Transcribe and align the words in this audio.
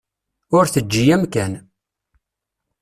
Ur 0.57 0.65
teǧǧi 0.73 1.03
amkan. 1.15 1.53